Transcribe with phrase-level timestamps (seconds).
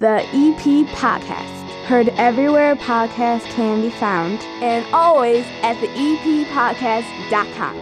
[0.00, 1.72] The EP Podcast.
[1.86, 7.74] Heard everywhere podcasts can be found, and always at the E eppodcast.com.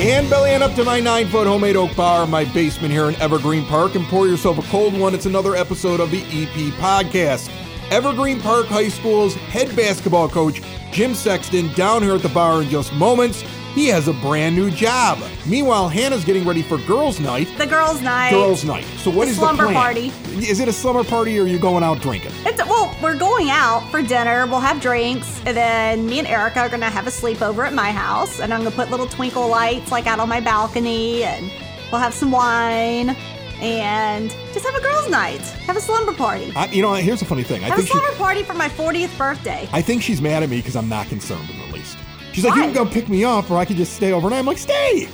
[0.00, 3.08] And belly on up to my nine foot homemade oak bar in my basement here
[3.08, 5.14] in Evergreen Park and pour yourself a cold one.
[5.14, 7.48] It's another episode of the EP Podcast.
[7.90, 10.62] Evergreen Park High School's head basketball coach,
[10.92, 13.42] Jim Sexton, down here at the bar in just moments.
[13.74, 15.18] He has a brand new job.
[15.46, 17.48] Meanwhile, Hannah's getting ready for girls' night.
[17.56, 18.30] The girls' night.
[18.30, 18.84] Girls' night.
[18.98, 19.74] So what The is the plan?
[19.74, 20.12] party.
[20.34, 22.32] Is it a slumber party or are you going out drinking?
[22.44, 24.46] It's, well, we're going out for dinner.
[24.46, 27.90] We'll have drinks, and then me and Erica are gonna have a sleepover at my
[27.92, 31.50] house, and I'm gonna put little twinkle lights like out on my balcony, and
[31.92, 33.16] we'll have some wine,
[33.62, 35.40] and just have a girls' night.
[35.66, 36.52] Have a slumber party.
[36.56, 37.62] I, you know, here's a funny thing.
[37.64, 39.68] I Have a think she, slumber party for my 40th birthday.
[39.72, 41.96] I think she's mad at me because I'm not concerned in the least.
[42.32, 42.66] She's like, Why?
[42.66, 44.38] you can go pick me up, or I can just stay overnight.
[44.40, 45.08] I'm like, stay.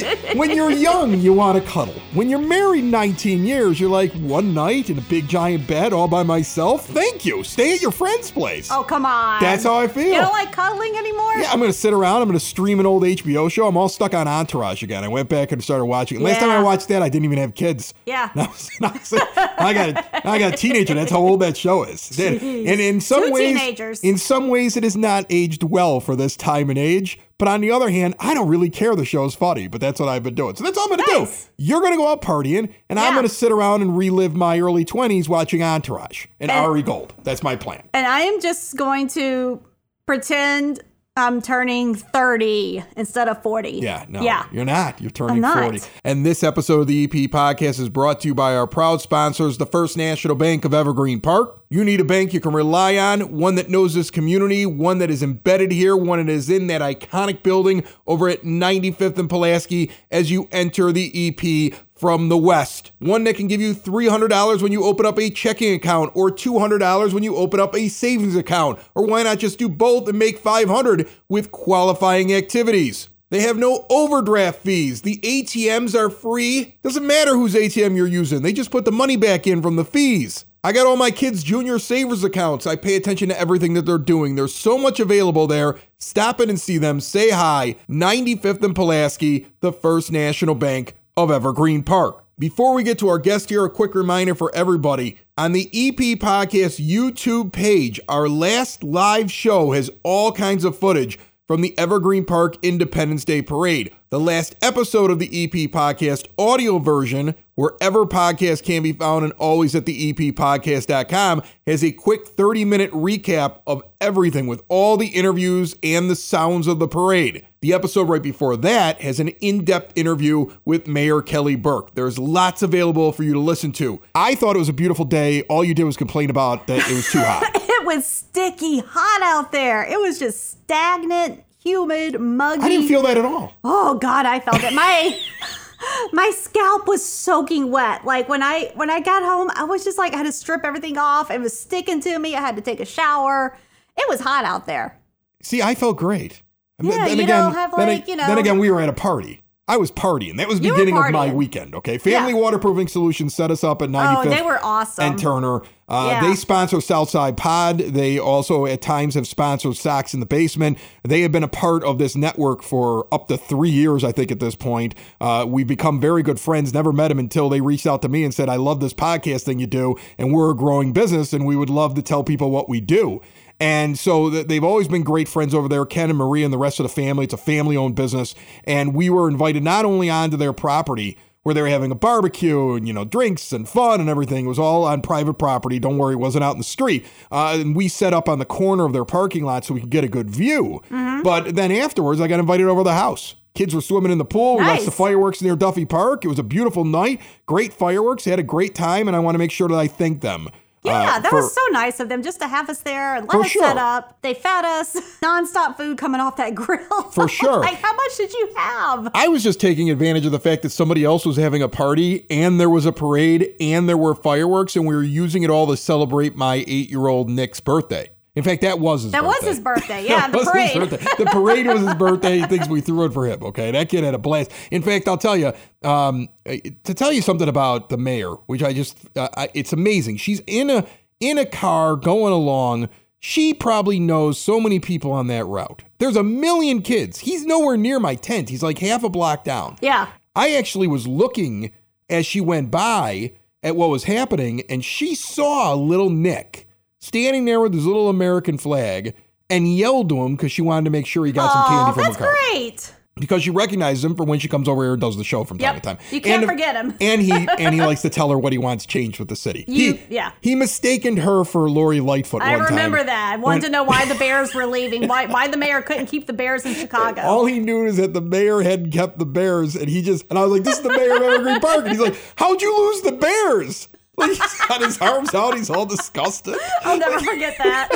[0.00, 1.94] You're when you're young, you want to cuddle.
[2.14, 6.08] When you're married 19 years, you're like, one night in a big giant bed all
[6.08, 6.86] by myself.
[6.86, 7.42] Thank you.
[7.44, 8.70] Stay at your friend's place.
[8.70, 9.40] Oh come on.
[9.40, 10.04] That's how I feel.
[10.06, 11.32] You don't like cuddling anymore?
[11.38, 12.22] Yeah, I'm gonna sit around.
[12.22, 13.66] I'm gonna stream an old HBO show.
[13.66, 15.04] I'm all stuck on Entourage again.
[15.04, 16.20] I went back and started watching.
[16.20, 16.24] it.
[16.24, 17.94] Last time I watched that, I didn't even have kids.
[18.04, 18.28] Yeah.
[18.36, 20.94] I got a, I got a teenager.
[20.94, 22.18] That's how old that show is.
[22.18, 24.00] And, and in some Two ways, teenagers.
[24.00, 27.18] in some ways, it has not aged well for this time and age.
[27.42, 28.94] But on the other hand, I don't really care.
[28.94, 30.54] The show's funny, but that's what I've been doing.
[30.54, 31.46] So that's all I'm gonna Nice.
[31.46, 31.50] do.
[31.56, 35.28] You're gonna go out partying, and I'm gonna sit around and relive my early 20s
[35.28, 37.14] watching Entourage and, And- Ari Gold.
[37.24, 37.82] That's my plan.
[37.94, 39.60] And I am just going to
[40.06, 43.68] pretend I'm turning 30 instead of 40.
[43.72, 44.46] Yeah, no, Yeah.
[44.50, 44.98] you're not.
[44.98, 45.58] You're turning not.
[45.58, 45.80] 40.
[46.04, 49.58] And this episode of the EP podcast is brought to you by our proud sponsors,
[49.58, 51.58] the First National Bank of Evergreen Park.
[51.68, 55.10] You need a bank you can rely on, one that knows this community, one that
[55.10, 59.90] is embedded here, one that is in that iconic building over at 95th and Pulaski
[60.10, 62.90] as you enter the EP from the West.
[62.98, 67.12] One that can give you $300 when you open up a checking account or $200
[67.12, 68.80] when you open up a savings account.
[68.96, 73.08] Or why not just do both and make 500 with qualifying activities?
[73.30, 75.02] They have no overdraft fees.
[75.02, 76.76] The ATMs are free.
[76.82, 78.42] Doesn't matter whose ATM you're using.
[78.42, 80.44] They just put the money back in from the fees.
[80.64, 82.66] I got all my kids' junior savers accounts.
[82.66, 84.34] I pay attention to everything that they're doing.
[84.34, 85.76] There's so much available there.
[85.98, 86.98] Stop in and see them.
[86.98, 87.76] Say hi.
[87.88, 92.24] 95th and Pulaski, the First National Bank of Evergreen Park.
[92.38, 95.18] Before we get to our guest here, a quick reminder for everybody.
[95.36, 101.18] On the EP Podcast YouTube page, our last live show has all kinds of footage
[101.52, 103.94] from the Evergreen Park Independence Day Parade.
[104.08, 109.34] The last episode of the EP Podcast audio version, wherever podcasts can be found and
[109.34, 114.96] always at the E eppodcast.com, has a quick 30 minute recap of everything with all
[114.96, 117.46] the interviews and the sounds of the parade.
[117.60, 121.94] The episode right before that has an in depth interview with Mayor Kelly Burke.
[121.94, 124.00] There's lots available for you to listen to.
[124.14, 125.42] I thought it was a beautiful day.
[125.42, 127.62] All you did was complain about that it was too hot.
[127.82, 129.82] It was sticky hot out there.
[129.84, 132.62] It was just stagnant, humid, muggy.
[132.62, 133.54] I didn't feel that at all.
[133.64, 134.72] Oh God, I felt it.
[134.72, 135.18] My
[136.12, 138.04] my scalp was soaking wet.
[138.04, 140.64] Like when I when I got home, I was just like I had to strip
[140.64, 141.30] everything off.
[141.30, 142.36] It was sticking to me.
[142.36, 143.56] I had to take a shower.
[143.96, 144.98] It was hot out there.
[145.42, 146.42] See, I felt great.
[146.80, 149.41] Yeah, you don't have, then, like, you know- then again, we were at a party.
[149.68, 150.38] I was partying.
[150.38, 151.76] That was the beginning of my weekend.
[151.76, 152.38] Okay, Family Yeah.
[152.40, 155.04] Waterproofing Solutions set us up at 95th Oh, they were awesome.
[155.04, 155.62] and Turner.
[155.88, 156.20] Uh, Yeah.
[156.20, 157.78] They sponsor Southside Pod.
[157.78, 160.78] They also at times have sponsored Sox in the Basement.
[161.04, 164.32] They have been a part of this network for up to three years, I think,
[164.32, 164.96] at this point.
[165.20, 166.74] Uh, we've become very good friends.
[166.74, 169.42] Never met them until they reached out to me and said, "I love this podcast
[169.42, 172.50] thing you do, and we're a growing business, and we would love to tell people
[172.50, 173.20] what we do."
[173.62, 176.80] And so they've always been great friends over there, Ken and Marie and the rest
[176.80, 177.22] of the family.
[177.22, 178.34] It's a family owned business.
[178.64, 182.72] And we were invited not only onto their property where they were having a barbecue
[182.74, 184.46] and, you know, drinks and fun and everything.
[184.46, 185.78] It was all on private property.
[185.78, 187.06] Don't worry, it wasn't out in the street.
[187.30, 189.90] Uh, and we set up on the corner of their parking lot so we could
[189.90, 190.82] get a good view.
[191.22, 193.36] But then afterwards, I got invited over to the house.
[193.54, 194.56] Kids were swimming in the pool.
[194.56, 196.24] We watched the fireworks near Duffy Park.
[196.24, 197.20] It was a beautiful night.
[197.46, 198.24] Great fireworks.
[198.24, 200.48] They had a great time, and I want to make sure that I thank them.
[200.84, 203.28] Yeah, uh, that for- was so nice of them just to have us there and
[203.28, 203.62] let us sure.
[203.62, 204.18] set up.
[204.22, 207.02] They fed us nonstop food coming off that grill.
[207.12, 207.60] For sure.
[207.60, 209.08] like, how much did you have?
[209.14, 212.26] I was just taking advantage of the fact that somebody else was having a party
[212.30, 215.68] and there was a parade and there were fireworks and we were using it all
[215.68, 218.10] to celebrate my eight year old Nick's birthday.
[218.34, 219.36] In fact, that was his That birthday.
[219.46, 220.04] was his birthday.
[220.08, 220.90] Yeah, the was his parade.
[220.90, 221.24] birthday.
[221.24, 222.38] The parade was his birthday.
[222.38, 223.42] He thinks we threw it for him.
[223.42, 224.50] Okay, that kid had a blast.
[224.70, 225.52] In fact, I'll tell you
[225.82, 230.16] um, to tell you something about the mayor, which I just uh, I, it's amazing.
[230.16, 230.86] She's in a
[231.20, 232.88] in a car going along.
[233.24, 235.82] She probably knows so many people on that route.
[235.98, 237.20] There's a million kids.
[237.20, 238.48] He's nowhere near my tent.
[238.48, 239.76] He's like half a block down.
[239.80, 240.08] Yeah.
[240.34, 241.70] I actually was looking
[242.10, 243.32] as she went by
[243.62, 246.66] at what was happening, and she saw little Nick
[247.02, 249.14] standing there with his little American flag
[249.50, 251.92] and yelled to him because she wanted to make sure he got some Oh, candy
[251.94, 252.34] from that's the car.
[252.52, 252.92] great.
[253.16, 255.58] Because she recognizes him from when she comes over here and does the show from
[255.58, 255.82] time Yep.
[255.82, 255.98] to time.
[256.10, 256.94] You can't And- forget him.
[256.98, 259.66] And he and he likes to tell her what he wants changed with the city.
[259.68, 260.30] You- he, yeah.
[260.40, 262.68] He mistaken her for Lori Lightfoot I one time.
[262.74, 263.32] remember that.
[263.34, 265.08] I wanted when- to know why the Bears were leaving.
[265.08, 267.20] Why why the mayor couldn't keep the Bears in Chicago.
[267.20, 270.38] All he knew is that the mayor hadn't kept the Bears, and he just and
[270.38, 272.74] I was like, "This is the mayor of Evergreen Park," and he's like, "How'd you
[272.78, 273.88] lose the Bears?"
[274.26, 276.56] He's got his arms out, he's all disgusted.
[276.82, 277.88] I'll never forget that.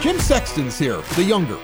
[0.00, 1.58] Jim Sexton's here, the younger.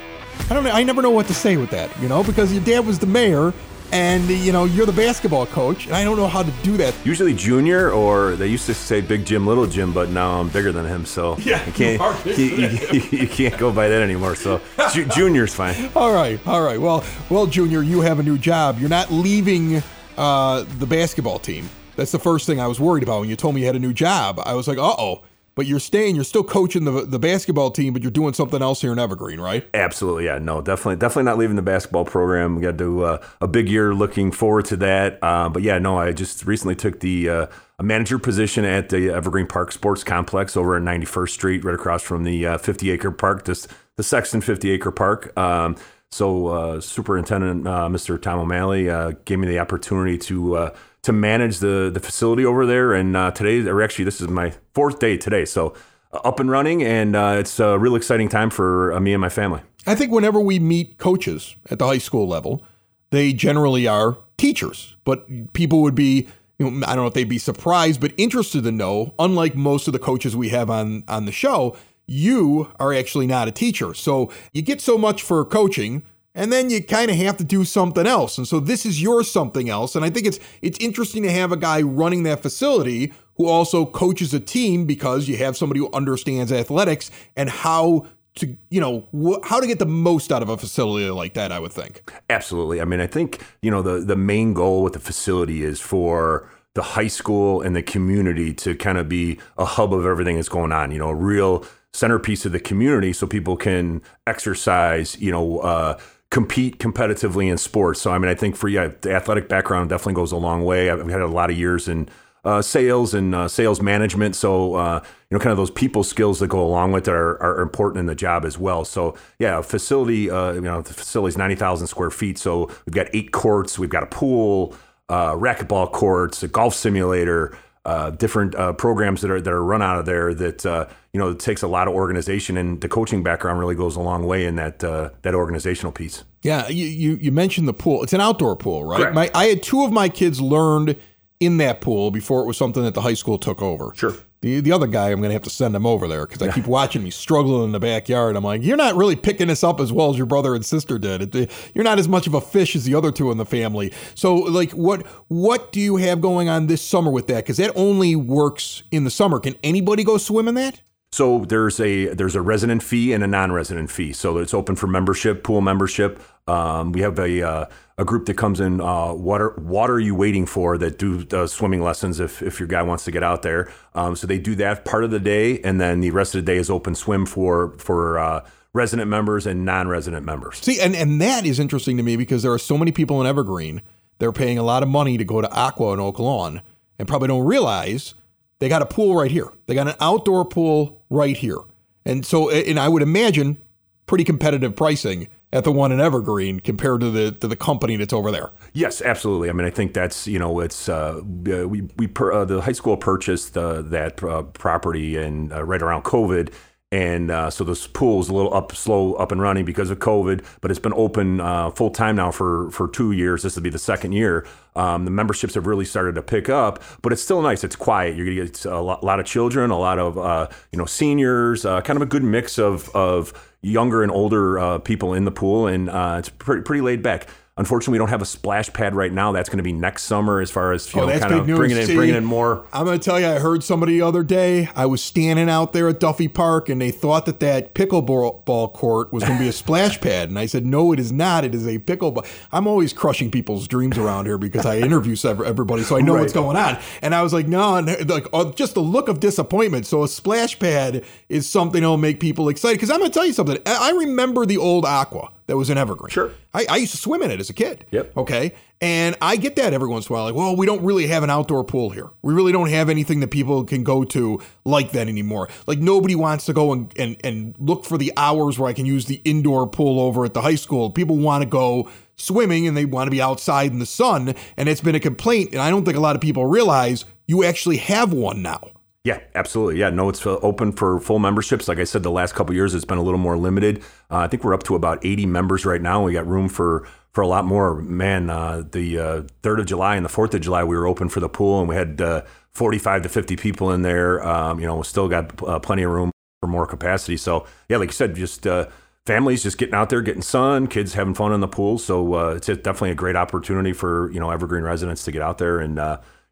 [0.50, 0.70] I don't know.
[0.72, 3.06] I never know what to say with that, you know, because your dad was the
[3.06, 3.54] mayor,
[3.94, 6.94] and you know you're the basketball coach, and I don't know how to do that.
[7.04, 10.72] Usually junior, or they used to say Big Jim, Little Jim, but now I'm bigger
[10.72, 14.34] than him, so Yeah, you can't you you, you- you can't go by that anymore.
[14.34, 14.60] So
[14.92, 15.90] ju- junior's fine.
[15.96, 16.80] All right, all right.
[16.80, 18.78] Well, well, Junior, you have a new job.
[18.80, 19.82] You're not leaving
[20.18, 21.68] uh, the basketball team.
[21.96, 23.80] That's the first thing I was worried about when you told me you had a
[23.80, 24.40] new job.
[24.44, 25.22] I was like, uh oh.
[25.54, 26.16] But you're staying.
[26.16, 29.40] You're still coaching the the basketball team, but you're doing something else here in Evergreen,
[29.40, 29.68] right?
[29.72, 32.56] Absolutely, yeah, no, definitely, definitely not leaving the basketball program.
[32.56, 33.94] We got to do uh, a big year.
[33.94, 35.18] Looking forward to that.
[35.22, 37.46] Uh, but yeah, no, I just recently took the uh,
[37.78, 42.02] a manager position at the Evergreen Park Sports Complex over at 91st Street, right across
[42.02, 45.36] from the uh, 50 acre park, this the Sexton 50 acre park.
[45.38, 45.76] Um,
[46.10, 48.20] so uh, Superintendent uh, Mr.
[48.20, 48.84] Tom O'Malley
[49.24, 50.72] gave me the opportunity to
[51.04, 52.92] to manage the the facility over there.
[52.92, 55.44] And uh, today, or actually, this is my fourth day today.
[55.44, 55.74] So
[56.12, 59.20] uh, up and running, and uh, it's a real exciting time for uh, me and
[59.20, 59.60] my family.
[59.86, 62.62] I think whenever we meet coaches at the high school level,
[63.10, 66.26] they generally are teachers, but people would be,
[66.58, 69.86] you know, I don't know if they'd be surprised, but interested to know, unlike most
[69.86, 73.94] of the coaches we have on, on the show, you are actually not a teacher.
[73.94, 76.02] So you get so much for coaching.
[76.34, 78.38] And then you kind of have to do something else.
[78.38, 79.94] And so this is your something else.
[79.94, 83.86] And I think it's it's interesting to have a guy running that facility who also
[83.86, 89.06] coaches a team because you have somebody who understands athletics and how to you know
[89.14, 91.52] wh- how to get the most out of a facility like that.
[91.52, 92.10] I would think.
[92.30, 92.80] Absolutely.
[92.80, 96.48] I mean, I think you know the the main goal with the facility is for
[96.74, 100.48] the high school and the community to kind of be a hub of everything that's
[100.48, 100.90] going on.
[100.90, 105.20] You know, a real centerpiece of the community, so people can exercise.
[105.20, 105.58] You know.
[105.60, 105.98] Uh,
[106.34, 110.14] compete competitively in sports so i mean i think for yeah the athletic background definitely
[110.14, 112.08] goes a long way i've had a lot of years in
[112.44, 114.36] uh, sales and uh, sales management.
[114.36, 115.00] So, uh,
[115.30, 118.00] you know, kind of those people skills that go along with it are, are important
[118.00, 118.84] in the job as well.
[118.84, 122.38] So, yeah, facility, uh, you know, the facility is 90,000 square feet.
[122.38, 124.76] So we've got eight courts, we've got a pool,
[125.08, 129.82] uh, racquetball courts, a golf simulator, uh, different uh, programs that are that are run
[129.82, 132.88] out of there that, uh, you know, it takes a lot of organization and the
[132.88, 136.24] coaching background really goes a long way in that, uh, that organizational piece.
[136.42, 138.02] Yeah, you, you you mentioned the pool.
[138.02, 139.12] It's an outdoor pool, right?
[139.12, 140.96] My I had two of my kids learned
[141.40, 143.92] in that pool before it was something that the high school took over.
[143.94, 144.14] Sure.
[144.44, 146.52] The the other guy, I'm going to have to send him over there because I
[146.52, 148.36] keep watching me struggling in the backyard.
[148.36, 150.98] I'm like, you're not really picking this up as well as your brother and sister
[150.98, 151.34] did.
[151.34, 153.90] It, you're not as much of a fish as the other two in the family.
[154.14, 157.44] So, like, what what do you have going on this summer with that?
[157.44, 159.40] Because that only works in the summer.
[159.40, 160.82] Can anybody go swim in that?
[161.10, 164.12] So there's a there's a resident fee and a non-resident fee.
[164.12, 166.20] So it's open for membership, pool membership.
[166.46, 168.80] Um, we have a uh, a group that comes in.
[168.80, 170.76] Uh, what are what are you waiting for?
[170.76, 173.72] That do uh, swimming lessons if if your guy wants to get out there.
[173.94, 176.52] Um, so they do that part of the day, and then the rest of the
[176.52, 180.58] day is open swim for for uh, resident members and non-resident members.
[180.58, 183.26] See, and, and that is interesting to me because there are so many people in
[183.26, 183.80] Evergreen.
[184.18, 186.60] They're paying a lot of money to go to Aqua in Oak Lawn
[186.98, 188.14] and probably don't realize
[188.58, 189.50] they got a pool right here.
[189.66, 191.58] They got an outdoor pool right here.
[192.04, 193.58] And so, and I would imagine
[194.06, 198.12] pretty competitive pricing at the one in Evergreen compared to the to the company that's
[198.12, 198.50] over there.
[198.72, 199.48] Yes, absolutely.
[199.48, 202.60] I mean, I think that's you know, it's uh, uh, we we per, uh, the
[202.60, 206.52] high school purchased uh, that uh, property and uh, right around COVID,
[206.90, 210.70] and so this pool's a little up slow up and running because of COVID, but
[210.70, 211.38] it's been open
[211.72, 213.44] full time now for for two years.
[213.44, 214.46] This will be the second year.
[214.76, 217.62] Um, the memberships have really started to pick up, but it's still nice.
[217.62, 218.16] It's quiet.
[218.16, 221.90] You're gonna get a lot, lot of children, a lot of you know seniors, kind
[221.90, 223.32] of a good mix of of
[223.64, 227.26] younger and older uh, people in the pool, and uh, it's pretty pretty laid back.
[227.56, 229.30] Unfortunately, we don't have a splash pad right now.
[229.30, 231.76] That's going to be next summer, as far as you Oh, know, kind of bringing
[231.76, 232.66] in See, bringing in more.
[232.72, 234.68] I'm going to tell you, I heard somebody the other day.
[234.74, 238.68] I was standing out there at Duffy Park, and they thought that that pickleball ball
[238.70, 241.44] court was going to be a splash pad, and I said, "No, it is not.
[241.44, 245.84] It is a pickleball." I'm always crushing people's dreams around here because I interview everybody,
[245.84, 246.76] so I know what's going on.
[247.02, 249.86] And I was like, "No," and like uh, just the look of disappointment.
[249.86, 252.78] So a splash pad is something that'll make people excited.
[252.78, 253.58] Because I'm going to tell you something.
[253.64, 256.10] I remember the old Aqua that was an Evergreen.
[256.10, 256.30] Sure.
[256.54, 257.84] I, I used to swim in it as a kid.
[257.90, 258.16] Yep.
[258.16, 258.54] Okay.
[258.80, 260.24] And I get that every once in a while.
[260.24, 262.10] Like, well, we don't really have an outdoor pool here.
[262.22, 265.48] We really don't have anything that people can go to like that anymore.
[265.66, 268.86] Like nobody wants to go and, and, and look for the hours where I can
[268.86, 270.90] use the indoor pool over at the high school.
[270.90, 274.34] People want to go swimming and they want to be outside in the sun.
[274.56, 275.52] And it's been a complaint.
[275.52, 278.70] And I don't think a lot of people realize you actually have one now.
[279.04, 279.78] Yeah, absolutely.
[279.78, 281.68] Yeah, no, it's uh, open for full memberships.
[281.68, 283.80] Like I said, the last couple years it's been a little more limited.
[284.10, 286.02] Uh, I think we're up to about 80 members right now.
[286.02, 287.74] We got room for for a lot more.
[287.82, 291.10] Man, uh, the uh, third of July and the fourth of July we were open
[291.10, 294.26] for the pool, and we had uh, 45 to 50 people in there.
[294.26, 297.18] Um, you know, we still got uh, plenty of room for more capacity.
[297.18, 298.68] So yeah, like you said, just uh,
[299.04, 301.76] families just getting out there, getting sun, kids having fun in the pool.
[301.76, 305.36] So uh, it's definitely a great opportunity for you know Evergreen residents to get out
[305.36, 305.78] there and.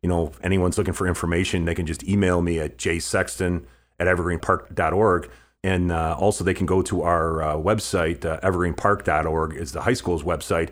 [0.03, 3.65] You know, if anyone's looking for information, they can just email me at jsexton
[4.01, 5.31] at evergreenpark.org.
[5.65, 9.93] And uh, also, they can go to our uh, website, uh, evergreenpark.org is the high
[9.93, 10.71] school's website.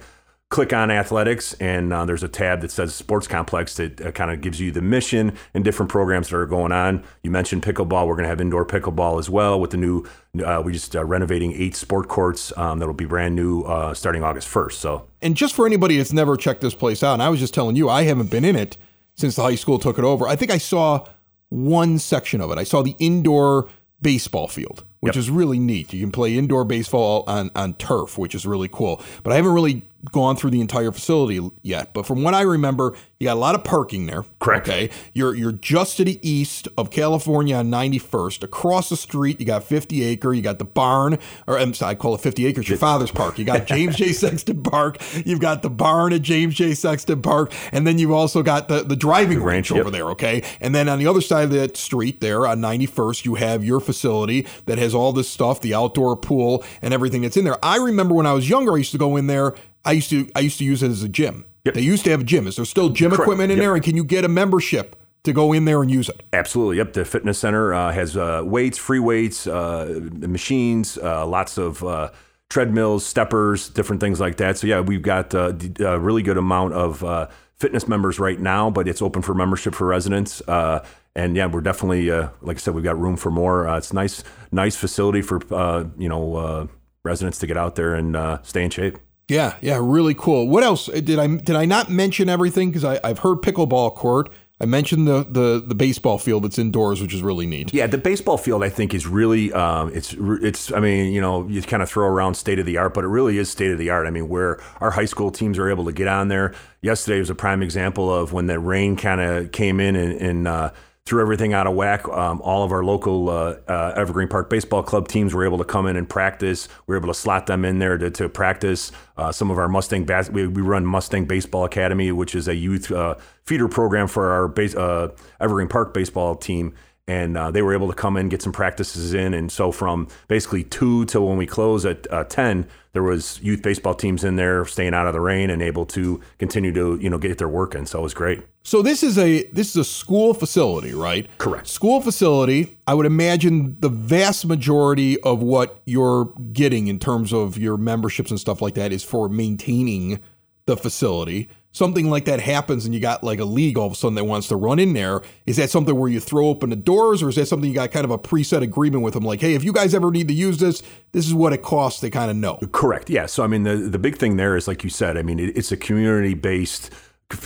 [0.48, 4.32] Click on athletics, and uh, there's a tab that says sports complex that uh, kind
[4.32, 7.04] of gives you the mission and different programs that are going on.
[7.22, 8.08] You mentioned pickleball.
[8.08, 10.04] We're going to have indoor pickleball as well with the new,
[10.44, 13.62] uh, we just renovating eight sport courts um, that'll be brand new
[13.94, 14.72] starting August 1st.
[14.72, 17.54] So, And just for anybody that's never checked this place out, and I was just
[17.54, 18.76] telling you, I haven't been in it
[19.20, 20.26] since the high school took it over.
[20.26, 21.06] I think I saw
[21.50, 22.58] one section of it.
[22.58, 23.68] I saw the indoor
[24.02, 25.92] baseball field, which is really neat.
[25.92, 29.02] You can play indoor baseball on, on turf, which is really cool.
[29.22, 29.82] But I haven't really
[30.12, 31.92] gone through the entire facility yet.
[31.92, 34.24] But from what I remember, you got a lot of parking there.
[34.40, 34.68] Correct.
[34.68, 34.90] Okay.
[35.12, 38.42] You're you're just to the east of California on 91st.
[38.42, 40.32] Across the street, you got 50 acre.
[40.32, 42.68] You got the barn, or I'm sorry, I call it 50 acres.
[42.68, 43.38] Your father's park.
[43.38, 44.12] You got James J.
[44.12, 44.98] Sexton Park.
[45.24, 46.74] You've got the barn at James J.
[46.74, 49.80] Sexton Park, and then you've also got the the driving range ranch, yep.
[49.80, 50.10] over there.
[50.10, 50.42] Okay.
[50.60, 53.80] And then on the other side of that street, there on 91st, you have your
[53.80, 57.62] facility that has all this stuff, the outdoor pool and everything that's in there.
[57.64, 59.54] I remember when I was younger, I used to go in there.
[59.84, 61.44] I used to I used to use it as a gym.
[61.64, 61.74] Yep.
[61.74, 62.46] They used to have a gym.
[62.46, 63.22] Is there still gym Correct.
[63.22, 63.64] equipment in Yep.
[63.64, 63.74] there?
[63.74, 66.22] And can you get a membership to go in there and use it?
[66.32, 66.78] Absolutely.
[66.78, 66.94] Yep.
[66.94, 72.10] The fitness center uh, has uh, weights, free weights, uh, machines, uh, lots of uh,
[72.48, 74.56] treadmills, steppers, different things like that.
[74.58, 77.26] So yeah, we've got uh, d- a really good amount of uh,
[77.58, 80.40] fitness members right now, but it's open for membership for residents.
[80.48, 80.84] Uh,
[81.14, 83.68] and yeah, we're definitely, uh, like I said, we've got room for more.
[83.68, 86.66] Uh, it's nice, nice facility for uh, you know uh,
[87.04, 88.96] residents to get out there and uh, stay in shape.
[89.30, 90.48] Yeah, yeah, really cool.
[90.48, 92.70] What else Uh, did I did I not mention everything?
[92.70, 94.30] Because I've heard pickleball court.
[94.62, 97.72] I mentioned the, the the baseball field that's indoors, which is really neat.
[97.72, 101.46] Yeah, the baseball field I think is really um, it's it's I mean you know
[101.48, 103.78] you kind of throw around state of the art, but it really is state of
[103.78, 104.06] the art.
[104.06, 106.52] I mean where our high school teams are able to get on there.
[106.82, 110.48] Yesterday was a prime example of when the rain kind of came in and, and
[110.48, 110.70] uh,
[111.06, 112.06] threw everything out of whack.
[112.08, 115.64] Um, all of our local uh, uh, Evergreen Park Baseball Club teams were able to
[115.64, 116.68] come in and practice.
[116.86, 118.92] We were able to slot them in there to, to practice.
[119.16, 122.54] Uh, some of our Mustang bas- we, we run Mustang Baseball Academy, which is a
[122.54, 125.08] youth uh, feeder program for our base, uh,
[125.40, 126.74] Evergreen Park baseball team.
[127.08, 130.06] And uh, they were able to come in, get some practices in, and so from
[130.28, 134.36] basically two till when we close at uh, ten, there was youth baseball teams in
[134.36, 137.48] there, staying out of the rain and able to continue to you know get their
[137.48, 137.86] work in.
[137.86, 138.42] So it was great.
[138.62, 141.28] So this is a this is a school facility, right?
[141.38, 141.66] Correct.
[141.66, 142.76] School facility.
[142.86, 148.30] I would imagine the vast majority of what you're getting in terms of your memberships
[148.30, 150.20] and stuff like that is for maintaining
[150.66, 151.48] the facility.
[151.72, 154.24] Something like that happens and you got like a league all of a sudden that
[154.24, 155.22] wants to run in there.
[155.46, 157.92] Is that something where you throw open the doors or is that something you got
[157.92, 159.22] kind of a preset agreement with them?
[159.22, 162.00] Like, hey, if you guys ever need to use this, this is what it costs.
[162.00, 162.58] They kind of know.
[162.72, 163.08] Correct.
[163.08, 163.26] Yeah.
[163.26, 165.56] So I mean, the the big thing there is, like you said, I mean, it,
[165.56, 166.90] it's a community based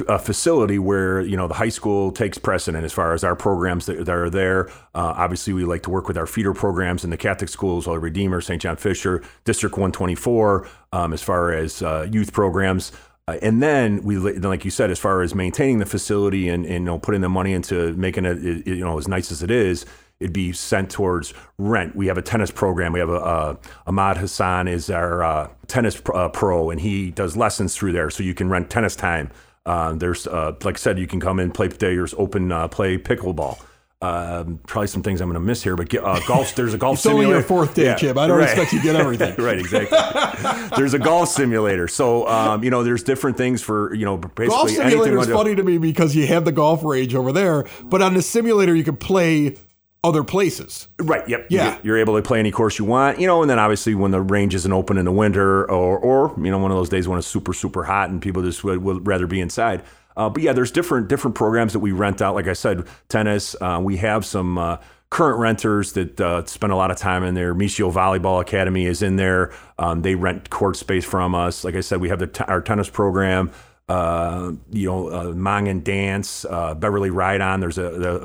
[0.09, 3.87] uh, facility where you know the high school takes precedent as far as our programs
[3.87, 4.69] that, that are there.
[4.95, 7.99] Uh, obviously, we like to work with our feeder programs in the Catholic schools, well,
[7.99, 8.61] Redeemer, St.
[8.61, 12.93] John Fisher, District 124, um, as far as uh, youth programs.
[13.27, 16.75] Uh, and then we, like you said, as far as maintaining the facility and, and
[16.75, 19.87] you know putting the money into making it, you know as nice as it is,
[20.21, 21.97] it'd be sent towards rent.
[21.97, 22.93] We have a tennis program.
[22.93, 27.37] We have a, Ahmad Hassan is our uh, tennis pro, uh, pro, and he does
[27.37, 29.31] lessons through there, so you can rent tennis time.
[29.67, 31.69] Uh, there's, uh, like I said, you can come in play.
[31.69, 33.59] There's open play pickleball.
[34.05, 36.55] Um, probably some things I'm going to miss here, but uh, golf.
[36.55, 37.39] There's a golf It's only simulator.
[37.39, 38.19] your fourth day, Yeah, Chip.
[38.19, 38.49] I don't right.
[38.49, 39.35] expect you to get everything.
[39.39, 39.99] right, exactly.
[40.77, 44.49] there's a golf simulator, so um, you know there's different things for you know basically
[44.49, 48.03] Golf simulator is funny to me because you have the golf range over there, but
[48.03, 49.57] on the simulator you can play
[50.05, 50.87] other places.
[50.99, 51.27] Right.
[51.27, 51.47] Yep.
[51.49, 51.79] Yeah.
[51.83, 54.11] You, are able to play any course you want, you know, and then obviously when
[54.11, 57.09] the range isn't open in the winter or, or you know, one of those days
[57.09, 59.83] when it's super, super hot and people just would, would rather be inside.
[60.17, 62.35] Uh, but yeah, there's different different programs that we rent out.
[62.35, 63.57] Like I said, tennis.
[63.61, 64.77] Uh, we have some uh,
[65.11, 67.55] current renters that uh, spend a lot of time in there.
[67.55, 69.53] Michio Volleyball Academy is in there.
[69.79, 71.65] Um, they rent court space from us.
[71.65, 73.51] Like I said, we have t- our tennis program.
[73.87, 77.61] Uh, you know, uh, Mang and Dance, uh, Beverly Ride On.
[77.61, 77.85] There's a,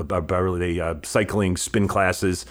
[0.10, 2.46] a, a Beverly cycling spin classes.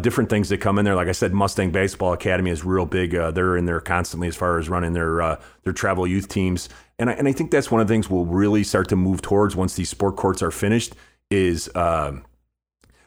[0.00, 0.96] Different things that come in there.
[0.96, 3.12] Like I said, Mustang Baseball Academy is real big.
[3.12, 6.68] They're in there constantly as far as running their their travel youth teams,
[7.00, 9.22] and I, and I think that's one of the things we'll really start to move
[9.22, 10.94] towards once these sport courts are finished.
[11.30, 12.24] Is um,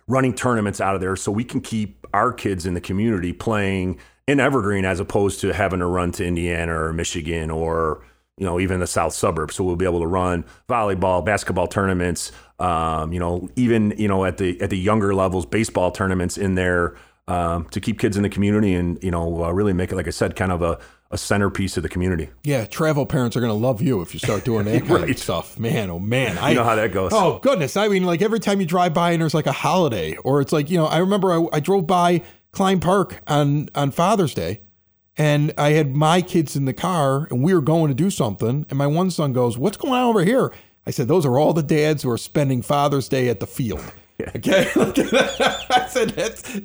[0.07, 4.00] running tournaments out of there so we can keep our kids in the community playing
[4.27, 8.03] in Evergreen as opposed to having to run to Indiana or Michigan or
[8.38, 9.55] you know even the south suburbs.
[9.55, 14.25] So we'll be able to run volleyball, basketball tournaments, um, you know even you know
[14.25, 16.95] at the at the younger levels, baseball tournaments in there
[17.27, 20.08] um, to keep kids in the community and you know uh, really make it like
[20.08, 20.80] I said, kind of a
[21.12, 22.30] a centerpiece of the community.
[22.44, 25.20] Yeah, travel parents are going to love you if you start doing that kind of
[25.20, 25.60] stuff.
[25.60, 27.12] Man, oh man, I You know how that goes.
[27.13, 30.15] Oh goodness, I mean, like every time you drive by and there's like a holiday,
[30.18, 33.92] or it's like you know, I remember I, I drove by Klein Park on on
[33.92, 34.62] Father's Day,
[35.15, 38.65] and I had my kids in the car, and we were going to do something,
[38.70, 40.51] and my one son goes, "What's going on over here?"
[40.86, 43.84] I said, "Those are all the dads who are spending Father's Day at the field."
[44.36, 46.10] Okay, I said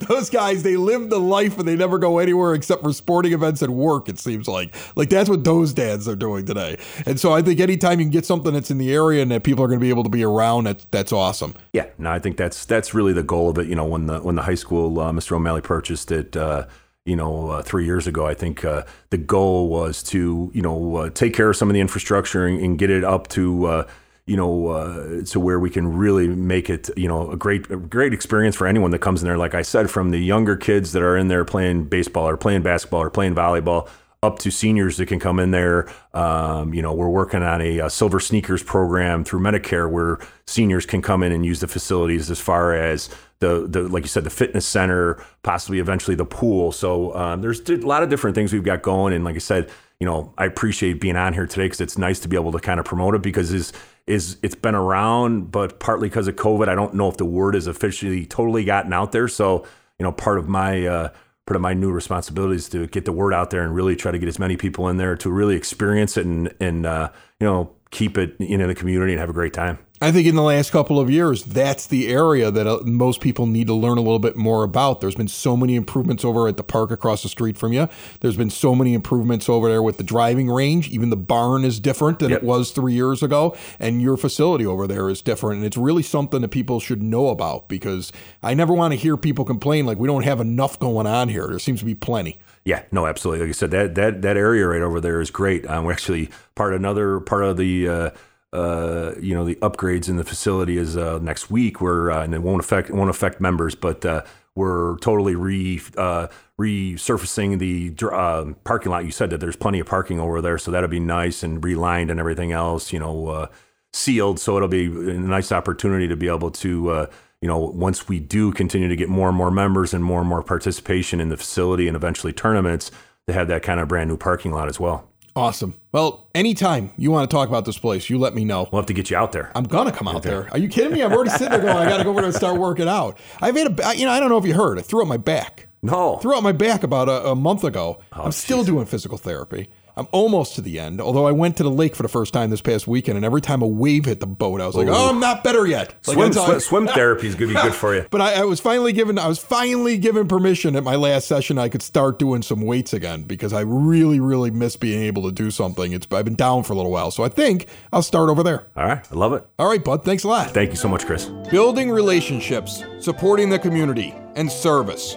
[0.00, 0.62] those guys.
[0.62, 4.08] They live the life and they never go anywhere except for sporting events and work.
[4.08, 6.78] It seems like like that's what those dads are doing today.
[7.06, 9.44] And so I think anytime you can get something that's in the area and that
[9.44, 11.54] people are going to be able to be around, that's that's awesome.
[11.72, 13.66] Yeah, no, I think that's that's really the goal of it.
[13.66, 15.32] You know, when the when the high school uh, Mr.
[15.32, 16.66] O'Malley purchased it, uh,
[17.04, 20.96] you know, uh, three years ago, I think uh, the goal was to you know
[20.96, 23.86] uh, take care of some of the infrastructure and, and get it up to.
[24.28, 27.76] You know, uh, to where we can really make it, you know, a great, a
[27.76, 29.38] great experience for anyone that comes in there.
[29.38, 32.62] Like I said, from the younger kids that are in there playing baseball or playing
[32.62, 33.88] basketball or playing volleyball,
[34.22, 35.88] up to seniors that can come in there.
[36.12, 40.84] Um, you know, we're working on a, uh silver sneakers program through Medicare where seniors
[40.86, 43.08] can come in and use the facilities as far as
[43.40, 46.72] the, the like you said, the fitness center, possibly eventually the pool.
[46.72, 49.14] So um, there's a lot of different things we've got going.
[49.14, 52.18] And like I said, you know, I appreciate being on here today because it's nice
[52.20, 53.72] to be able to kind of promote it because is
[54.08, 57.54] is it's been around, but partly because of COVID, I don't know if the word
[57.54, 59.28] has officially totally gotten out there.
[59.28, 59.66] So
[59.98, 61.08] you know, part of my uh,
[61.46, 64.12] part of my new responsibility is to get the word out there and really try
[64.12, 67.46] to get as many people in there to really experience it and and uh, you
[67.46, 69.78] know keep it in the community and have a great time.
[70.00, 73.46] I think in the last couple of years, that's the area that uh, most people
[73.46, 75.00] need to learn a little bit more about.
[75.00, 77.88] There's been so many improvements over at the park across the street from you.
[78.20, 80.88] There's been so many improvements over there with the driving range.
[80.90, 82.42] Even the barn is different than Yep.
[82.42, 85.56] it was three years ago, and your facility over there is different.
[85.58, 89.16] And it's really something that people should know about because I never want to hear
[89.16, 91.48] people complain like we don't have enough going on here.
[91.48, 92.38] There seems to be plenty.
[92.64, 93.46] Yeah, no, absolutely.
[93.46, 95.68] Like I said, that that that area right over there is great.
[95.68, 98.10] Um, we're actually part of another part of the uh,
[98.52, 101.80] uh, you know the upgrades in the facility is uh, next week.
[101.80, 105.80] We're uh, and it won't affect it won't affect members, but uh, we're totally re
[105.96, 109.04] uh, resurfacing the uh, parking lot.
[109.04, 112.10] You said that there's plenty of parking over there, so that'll be nice and relined
[112.10, 112.92] and everything else.
[112.92, 113.46] You know, uh,
[113.92, 117.08] sealed, so it'll be a nice opportunity to be able to.
[117.40, 120.28] You know, once we do continue to get more and more members and more and
[120.28, 122.90] more participation in the facility and eventually tournaments,
[123.28, 125.07] to have that kind of brand new parking lot as well.
[125.38, 125.74] Awesome.
[125.92, 128.68] Well, anytime you want to talk about this place, you let me know.
[128.72, 129.52] We'll have to get you out there.
[129.54, 130.48] I'm gonna come out there.
[130.50, 131.00] Are you kidding me?
[131.00, 133.16] I'm already sitting there going, I gotta go over there and start working out.
[133.40, 135.16] I've had a, you know, I don't know if you heard, I threw out my
[135.16, 135.68] back.
[135.80, 136.16] No.
[136.16, 138.00] Threw out my back about a, a month ago.
[138.12, 139.70] Oh, I'm still doing physical therapy.
[139.98, 141.00] I'm almost to the end.
[141.00, 143.40] Although I went to the lake for the first time this past weekend, and every
[143.40, 146.14] time a wave hit the boat, I was like, "Oh, I'm not better yet." Like,
[146.14, 148.06] Swim, swim, swim therapy is going to be good for you.
[148.10, 151.58] But I, I was finally given I was finally given permission at my last session
[151.58, 155.32] I could start doing some weights again because I really really miss being able to
[155.32, 155.92] do something.
[155.92, 158.66] It's I've been down for a little while, so I think I'll start over there.
[158.76, 159.04] All right.
[159.10, 159.44] I love it.
[159.58, 160.04] All right, bud.
[160.04, 160.52] Thanks a lot.
[160.52, 161.26] Thank you so much, Chris.
[161.50, 165.16] Building relationships, supporting the community, and service.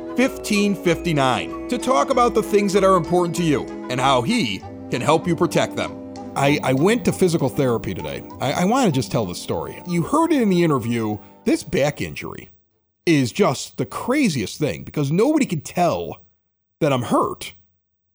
[0.21, 4.59] 1559 to talk about the things that are important to you and how he
[4.91, 6.13] can help you protect them.
[6.35, 8.21] I, I went to physical therapy today.
[8.39, 9.81] I, I want to just tell this story.
[9.87, 11.17] You heard it in the interview.
[11.43, 12.49] This back injury
[13.07, 16.21] is just the craziest thing because nobody can tell
[16.81, 17.53] that I'm hurt.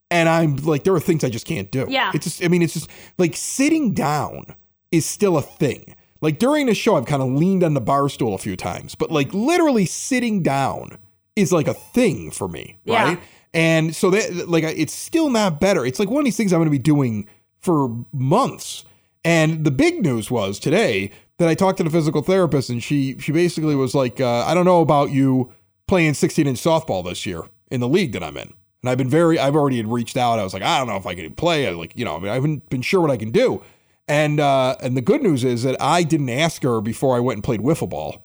[0.08, 1.88] And I'm like, there are things I just can't do.
[1.90, 2.12] Yeah.
[2.14, 2.88] It's just, I mean, it's just
[3.18, 4.54] like sitting down
[4.92, 5.96] is still a thing.
[6.20, 8.94] Like during the show, I've kind of leaned on the bar stool a few times,
[8.94, 10.98] but like literally sitting down
[11.36, 12.78] is like a thing for me.
[12.84, 13.04] Yeah.
[13.04, 13.20] Right.
[13.54, 15.86] And so that, like, it's still not better.
[15.86, 17.28] It's like one of these things I'm going to be doing
[17.60, 18.84] for months.
[19.24, 23.18] And the big news was today that I talked to the physical therapist, and she
[23.18, 25.52] she basically was like, uh, "I don't know about you
[25.88, 29.10] playing 16 inch softball this year in the league that I'm in." And I've been
[29.10, 30.38] very, I've already had reached out.
[30.38, 31.66] I was like, I don't know if I can play.
[31.66, 33.62] I like, you know, I, mean, I haven't been sure what I can do.
[34.06, 37.38] And uh, and the good news is that I didn't ask her before I went
[37.38, 38.22] and played wiffle ball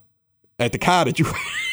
[0.59, 1.21] at the cottage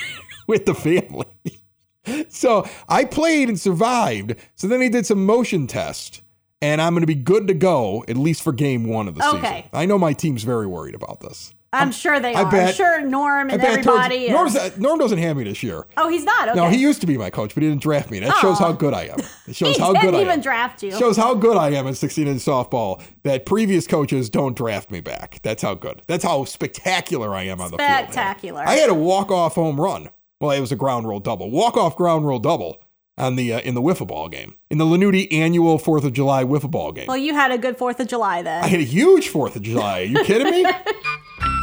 [0.49, 1.27] with the family.
[2.29, 4.35] so I played and survived.
[4.57, 6.23] So then he did some motion test,
[6.61, 9.23] and I'm going to be good to go at least for game one of the
[9.23, 9.39] season.
[9.39, 9.69] Okay.
[9.73, 11.53] I know my team's very worried about this.
[11.71, 12.51] I'm sure they I are.
[12.51, 14.31] bet- I'm sure Norm and towards- everybody.
[14.31, 15.87] Norm's, is- Norm doesn't have me this year.
[15.99, 16.49] oh, he's not.
[16.49, 16.57] Okay.
[16.57, 18.21] No, he used to be my coach, but he didn't draft me.
[18.21, 19.19] That shows how good I am.
[19.47, 20.41] It shows He how didn't good I even am.
[20.41, 20.93] draft you.
[20.93, 23.03] Shows how good I am at 16 inch softball.
[23.25, 25.41] That previous coaches don't draft me back.
[25.43, 26.01] That's how good.
[26.07, 27.91] That's how spectacular I am on the field.
[27.91, 28.63] Spectacular.
[28.67, 30.09] I had a walk off home run.
[30.41, 31.51] Well, it was a ground rule double.
[31.51, 32.81] Walk off ground rule double
[33.17, 36.45] on the uh, in the wiffle ball game in the Lanuti annual Fourth of July
[36.45, 37.07] wiffle ball game.
[37.09, 38.63] well, you had a good Fourth of July then.
[38.63, 40.01] I had a huge Fourth of July.
[40.01, 40.65] Are you kidding me?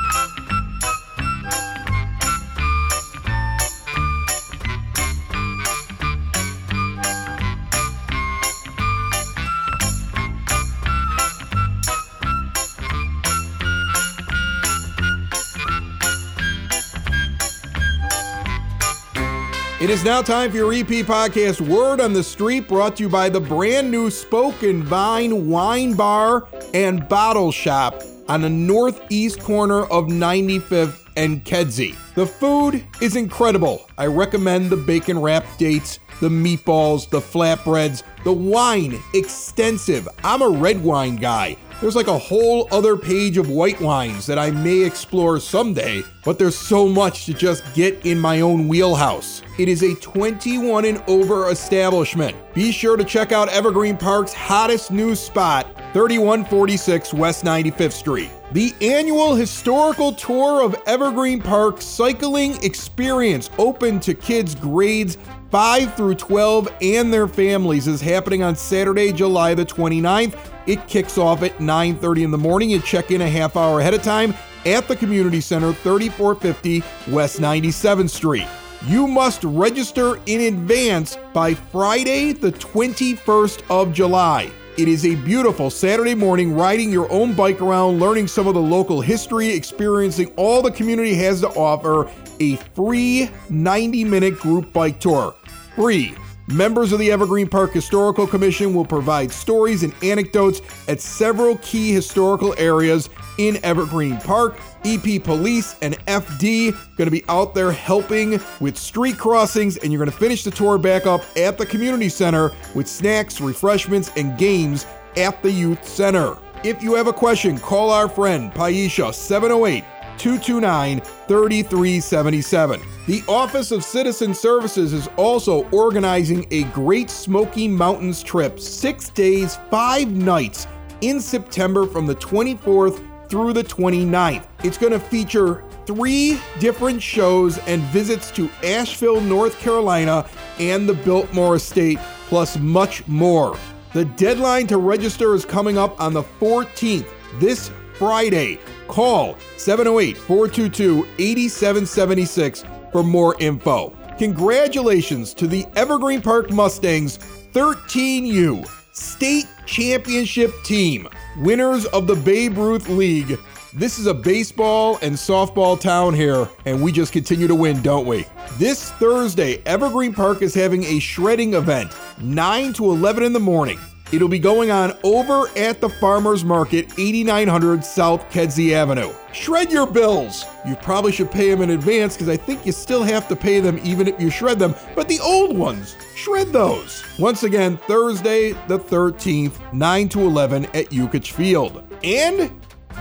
[19.82, 23.10] It is now time for your EP podcast Word on the Street, brought to you
[23.10, 29.82] by the brand new Spoken Vine Wine Bar and Bottle Shop on the northeast corner
[29.88, 31.94] of 95th and Kedzie.
[32.16, 33.90] The food is incredible.
[33.98, 40.08] I recommend the bacon wrapped dates, the meatballs, the flatbreads, the wine, extensive.
[40.24, 41.58] I'm a red wine guy.
[41.82, 46.40] There's like a whole other page of white wines that I may explore someday, but
[46.40, 49.42] there's so much to just get in my own wheelhouse.
[49.60, 52.38] It is a 21 and over establishment.
[52.54, 58.32] Be sure to check out Evergreen Park's hottest new spot, 3146 West 95th Street.
[58.54, 65.18] The annual historical tour of Evergreen Park cycling experience open to kids grades
[65.52, 70.36] 5 through 12 and their families is happening on Saturday, July the 29th.
[70.66, 72.72] It kicks off at 9:30 in the morning.
[72.72, 74.34] You check in a half hour ahead of time
[74.66, 78.48] at the community center 3450 West 97th Street.
[78.88, 84.52] You must register in advance by Friday the 21st of July.
[84.78, 88.62] It is a beautiful Saturday morning riding your own bike around, learning some of the
[88.62, 95.00] local history, experiencing all the community has to offer, a free 90 minute group bike
[95.00, 95.36] tour.
[95.76, 96.16] Free.
[96.48, 101.92] Members of the Evergreen Park Historical Commission will provide stories and anecdotes at several key
[101.92, 104.60] historical areas in Evergreen Park.
[104.84, 109.98] EP Police and FD going to be out there helping with street crossings, and you're
[109.98, 114.38] going to finish the tour back up at the community center with snacks, refreshments, and
[114.38, 114.86] games
[115.18, 116.38] at the youth center.
[116.64, 119.84] If you have a question, call our friend Paisha 708
[120.18, 122.82] 229 3377.
[123.08, 129.58] The Office of Citizen Services is also organizing a Great Smoky Mountains trip, six days,
[129.70, 130.68] five nights
[131.02, 134.46] in September from the 24th through the 29th.
[134.64, 140.28] It's going to feature three different shows and visits to Asheville, North Carolina,
[140.60, 143.58] and the Biltmore Estate, plus much more.
[143.94, 147.08] The deadline to register is coming up on the 14th,
[147.40, 148.60] this Friday.
[148.88, 153.96] Call 708 422 8776 for more info.
[154.18, 157.18] Congratulations to the Evergreen Park Mustangs
[157.54, 163.38] 13U State Championship Team, winners of the Babe Ruth League.
[163.74, 168.08] This is a baseball and softball town here, and we just continue to win, don't
[168.08, 168.26] we?
[168.54, 173.78] This Thursday, Evergreen Park is having a shredding event, 9 to 11 in the morning.
[174.16, 179.12] It'll be going on over at the Farmers Market, 8900 South Kedzie Avenue.
[179.34, 180.46] Shred your bills.
[180.66, 183.60] You probably should pay them in advance because I think you still have to pay
[183.60, 187.04] them even if you shred them, but the old ones, shred those.
[187.20, 191.84] Once again, Thursday the 13th, 9 to 11 at Yukich Field.
[192.02, 192.50] And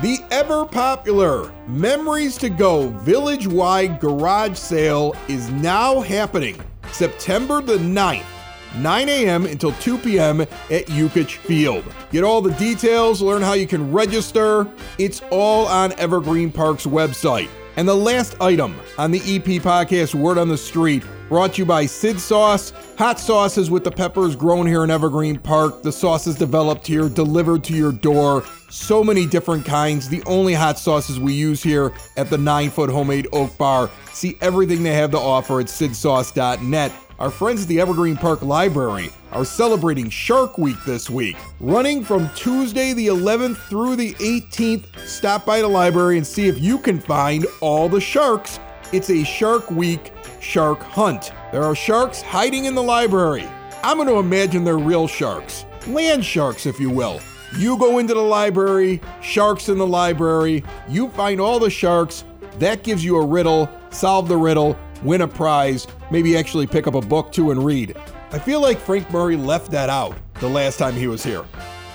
[0.02, 7.76] The ever popular Memories to Go village wide garage sale is now happening September the
[7.76, 8.33] 9th.
[8.76, 9.46] 9 a.m.
[9.46, 10.40] until 2 p.m.
[10.40, 10.48] at
[10.86, 11.84] Yukich Field.
[12.10, 14.66] Get all the details, learn how you can register.
[14.98, 17.48] It's all on Evergreen Park's website.
[17.76, 21.66] And the last item on the EP podcast, Word on the Street, brought to you
[21.66, 22.72] by Sid Sauce.
[22.98, 25.82] Hot sauces with the peppers grown here in Evergreen Park.
[25.82, 28.44] The sauce is developed here, delivered to your door.
[28.70, 30.08] So many different kinds.
[30.08, 33.90] The only hot sauces we use here at the nine foot homemade oak bar.
[34.12, 36.92] See everything they have to offer at sidsauce.net.
[37.20, 41.36] Our friends at the Evergreen Park Library are celebrating Shark Week this week.
[41.60, 46.60] Running from Tuesday the 11th through the 18th, stop by the library and see if
[46.60, 48.58] you can find all the sharks.
[48.92, 51.30] It's a Shark Week shark hunt.
[51.52, 53.46] There are sharks hiding in the library.
[53.84, 57.20] I'm going to imagine they're real sharks, land sharks, if you will.
[57.56, 62.24] You go into the library, sharks in the library, you find all the sharks.
[62.58, 66.94] That gives you a riddle, solve the riddle, win a prize, maybe actually pick up
[66.94, 67.96] a book too and read.
[68.32, 71.44] I feel like Frank Murray left that out the last time he was here.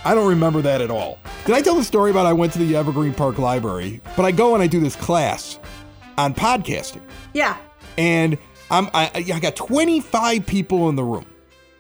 [0.06, 1.20] I don't remember that at all.
[1.46, 4.32] Did I tell the story about I went to the Evergreen Park Library, but I
[4.32, 5.60] go and I do this class
[6.18, 7.02] on podcasting.
[7.34, 7.58] Yeah.
[7.98, 8.38] And
[8.72, 11.26] I'm I, I got 25 people in the room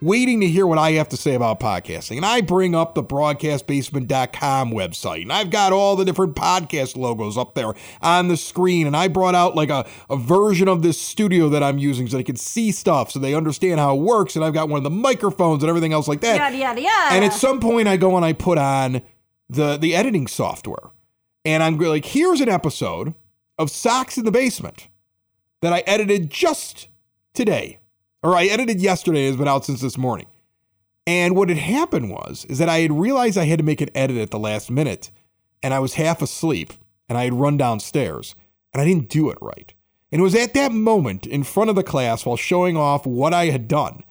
[0.01, 2.17] waiting to hear what I have to say about podcasting.
[2.17, 5.23] And I bring up the broadcastbasement.com website.
[5.23, 8.88] And I've got all the different podcast logos up there on the screen.
[8.88, 12.17] And I brought out like a, a version of this studio that I'm using so
[12.17, 14.35] they can see stuff so they understand how it works.
[14.35, 16.38] And I've got one of the microphones and everything else like that.
[16.38, 17.15] Yada yada yada.
[17.15, 19.01] And at some point I go and I put on
[19.49, 20.91] the the editing software.
[21.45, 23.13] And I'm like, here's an episode
[23.57, 24.88] of Sox in the Basement
[25.62, 26.88] that I edited just
[27.33, 27.78] today
[28.23, 30.27] or I edited yesterday, it's been out since this morning.
[31.08, 33.89] And what had happened was is that I had realized I had to make an
[33.95, 35.10] edit at the last minute,
[35.63, 36.73] and I was half asleep,
[37.08, 38.36] and I had run downstairs,
[38.73, 39.73] and I didn't do it right.
[40.12, 43.34] And it was at that moment in front of the class while showing off what
[43.34, 44.03] I had done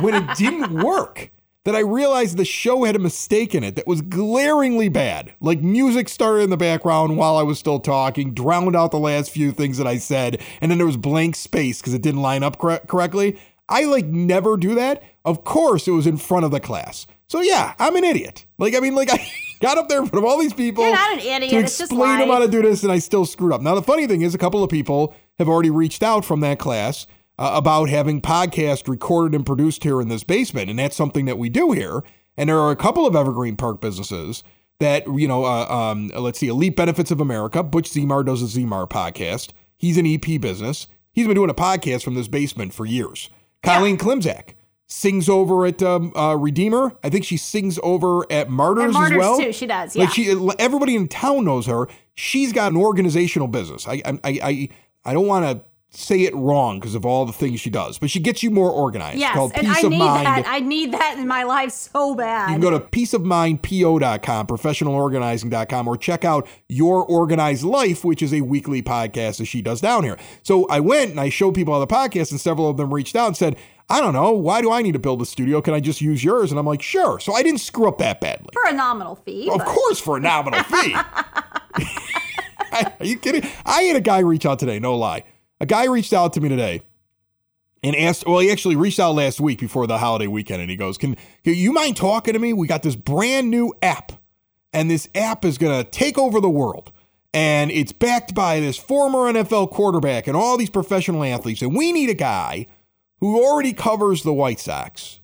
[0.00, 1.30] when it didn't work
[1.64, 5.34] that I realized the show had a mistake in it that was glaringly bad.
[5.40, 9.30] Like music started in the background while I was still talking, drowned out the last
[9.30, 12.42] few things that I said, and then there was blank space because it didn't line
[12.42, 13.38] up cor- correctly.
[13.68, 15.02] I like never do that.
[15.24, 17.06] Of course, it was in front of the class.
[17.28, 18.46] So yeah, I'm an idiot.
[18.56, 20.94] Like I mean, like I got up there in front of all these people You're
[20.94, 23.26] not an idiot, to it's just explain them how to do this, and I still
[23.26, 23.60] screwed up.
[23.60, 26.58] Now the funny thing is, a couple of people have already reached out from that
[26.58, 27.06] class
[27.38, 31.38] uh, about having podcast recorded and produced here in this basement, and that's something that
[31.38, 32.02] we do here.
[32.36, 34.44] And there are a couple of Evergreen Park businesses
[34.80, 35.44] that you know.
[35.44, 37.62] Uh, um, let's see, Elite Benefits of America.
[37.62, 39.50] Butch Zemar does a Zemar podcast.
[39.76, 40.88] He's an EP business.
[41.12, 43.30] He's been doing a podcast from this basement for years.
[43.62, 44.54] Colleen Klimzak
[44.86, 46.96] sings over at um, uh, Redeemer.
[47.04, 49.38] I think she sings over at Martyrs, Martyrs, as well.
[49.38, 50.34] too, she does, Like yeah.
[50.34, 51.88] she, everybody in town knows her.
[52.14, 53.86] She's got an organizational business.
[53.86, 54.68] I, I, I,
[55.04, 58.10] I don't want to say it wrong because of all the things she does, but
[58.10, 59.18] she gets you more organized.
[59.18, 60.26] Yes, called and Peace I of need Mind.
[60.26, 60.44] that.
[60.46, 62.48] I need that in my life so bad.
[62.50, 68.42] You can go to peaceofmindpo.com, professionalorganizing.com, or check out Your Organized Life, which is a
[68.42, 70.18] weekly podcast that she does down here.
[70.42, 73.16] So I went and I showed people on the podcast, and several of them reached
[73.16, 73.56] out and said,
[73.90, 75.62] I don't know, why do I need to build a studio?
[75.62, 76.50] Can I just use yours?
[76.50, 77.18] And I'm like, sure.
[77.20, 78.50] So I didn't screw up that badly.
[78.52, 79.48] for a nominal fee.
[79.50, 80.94] Of but- course, for a nominal fee.
[83.00, 83.48] Are you kidding?
[83.64, 85.24] I had a guy reach out today, no lie.
[85.60, 86.82] A guy reached out to me today
[87.82, 90.76] and asked, well, he actually reached out last week before the holiday weekend and he
[90.76, 92.52] goes, Can, can you mind talking to me?
[92.52, 94.12] We got this brand new app,
[94.72, 96.92] and this app is going to take over the world.
[97.34, 101.60] And it's backed by this former NFL quarterback and all these professional athletes.
[101.60, 102.66] And we need a guy
[103.20, 105.20] who already covers the White Sox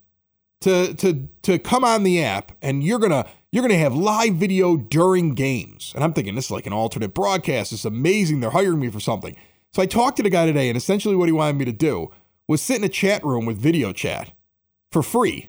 [0.61, 4.77] to to to come on the app and you're gonna you're gonna have live video
[4.77, 5.93] during games.
[5.95, 7.73] And I'm thinking this is like an alternate broadcast.
[7.73, 8.41] It's amazing.
[8.41, 9.37] They're hiring me for something.
[9.75, 12.13] So I talked to the guy today, and essentially what he wanted me to do
[12.47, 14.31] was sit in a chat room with video chat
[14.93, 15.49] for free,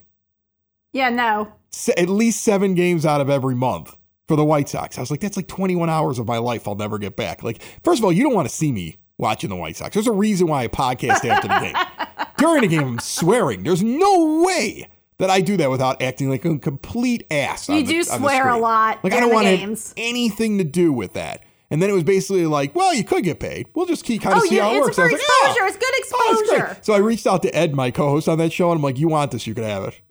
[0.92, 1.52] yeah, no.
[1.96, 4.98] at least seven games out of every month for the White Sox.
[4.98, 7.44] I was like, that's like 21 hours of my life I'll never get back.
[7.44, 9.94] Like, first of all, you don't want to see me watching the White Sox.
[9.94, 12.26] There's a reason why I podcast after the game.
[12.36, 13.62] During the game, I'm swearing.
[13.62, 17.68] There's no way that I do that without acting like a complete ass.
[17.68, 21.12] You do the swear a lot Like I don't want to anything to do with
[21.12, 21.44] that.
[21.70, 23.66] And then it was basically like, well, you could get paid.
[23.74, 24.98] We'll just keep kind of Oh, see yeah, how it works.
[24.98, 25.66] I was like, "Ah, exposure.
[25.66, 26.78] It's good oh, it's great." exposure.
[26.82, 29.08] So I reached out to Ed, my co-host on that show, and I'm like, "You
[29.08, 29.46] want this?
[29.46, 30.00] You can have it."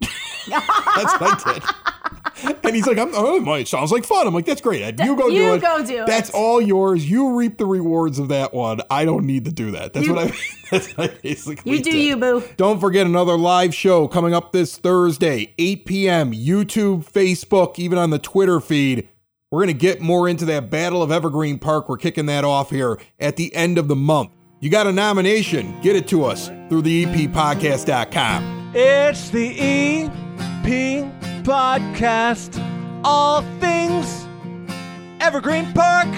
[0.50, 1.62] That's what I did.
[2.62, 5.00] And he's like, I'm, "Oh, it sounds like fun." I'm like, "That's great, Ed.
[5.02, 5.62] You go do you it.
[5.62, 6.06] go do it.
[6.06, 7.08] That's it." all yours.
[7.08, 8.80] You reap the rewards of that one.
[8.90, 9.94] I don't need to do that.
[9.94, 10.36] That's You- what I.
[10.70, 11.72] That's what I basically.
[11.72, 12.04] You do did.
[12.04, 12.42] you, boo.
[12.56, 16.32] Don't forget another live show coming up this Thursday, 8 p.m.
[16.32, 19.08] YouTube, Facebook, even on the Twitter feed.
[19.52, 21.88] We're going to get more into that Battle of Evergreen Park.
[21.88, 24.32] We're kicking that off here at the end of the month.
[24.58, 25.80] You got a nomination?
[25.82, 28.72] Get it to us through the eppodcast.com.
[28.74, 32.60] It's the EP Podcast.
[33.04, 34.26] All things
[35.20, 36.08] Evergreen Park.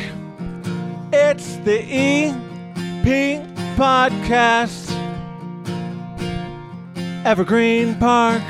[1.12, 3.44] It's the EP
[3.76, 4.94] Podcast.
[7.26, 8.42] Evergreen Park.